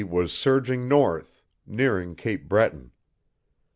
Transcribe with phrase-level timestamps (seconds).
[0.03, 2.91] _was surging north, nearing Cape Breton.